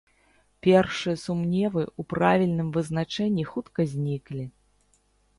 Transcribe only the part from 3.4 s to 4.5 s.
хутка зніклі.